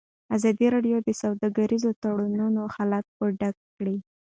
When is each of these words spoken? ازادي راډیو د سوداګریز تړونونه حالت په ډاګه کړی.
ازادي 0.35 0.67
راډیو 0.75 0.97
د 1.03 1.09
سوداګریز 1.21 1.83
تړونونه 2.01 2.61
حالت 2.75 3.05
په 3.17 3.25
ډاګه 3.39 3.63
کړی. 3.77 3.97